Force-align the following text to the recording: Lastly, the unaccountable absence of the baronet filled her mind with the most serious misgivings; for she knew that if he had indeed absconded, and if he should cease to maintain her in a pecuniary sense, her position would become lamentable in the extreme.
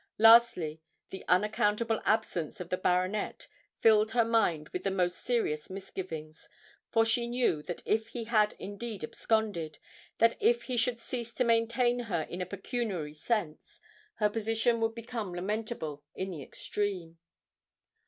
Lastly, 0.17 0.81
the 1.11 1.23
unaccountable 1.27 2.01
absence 2.05 2.59
of 2.59 2.69
the 2.69 2.77
baronet 2.77 3.47
filled 3.81 4.13
her 4.13 4.25
mind 4.25 4.67
with 4.69 4.83
the 4.83 4.89
most 4.89 5.23
serious 5.23 5.69
misgivings; 5.69 6.49
for 6.89 7.05
she 7.05 7.27
knew 7.27 7.61
that 7.61 7.83
if 7.85 8.07
he 8.07 8.23
had 8.23 8.55
indeed 8.57 9.03
absconded, 9.03 9.77
and 10.19 10.35
if 10.39 10.63
he 10.63 10.75
should 10.75 10.97
cease 10.97 11.35
to 11.35 11.43
maintain 11.43 11.99
her 12.09 12.23
in 12.23 12.41
a 12.41 12.47
pecuniary 12.47 13.13
sense, 13.13 13.79
her 14.15 14.27
position 14.27 14.79
would 14.81 14.95
become 14.95 15.35
lamentable 15.35 16.03
in 16.15 16.31
the 16.31 16.41
extreme. 16.41 17.19